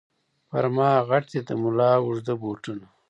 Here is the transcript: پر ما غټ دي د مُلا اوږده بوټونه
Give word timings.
پر 0.49 0.65
ما 0.75 0.89
غټ 1.09 1.23
دي 1.31 1.39
د 1.47 1.49
مُلا 1.61 1.91
اوږده 2.03 2.33
بوټونه 2.41 2.85